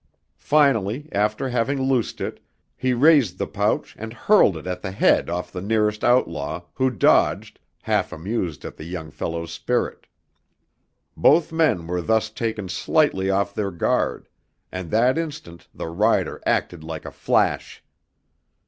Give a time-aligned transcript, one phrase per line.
[0.39, 2.39] Finally, after having loosed it,
[2.75, 6.89] he raised the pouch and hurled it at the head off the nearest outlaw, who
[6.89, 10.07] dodged, half amused at the young fellow's spirit.
[11.15, 14.27] Both men were thus taken slightly off their guard,
[14.71, 17.83] and that instant the rider acted like a flash.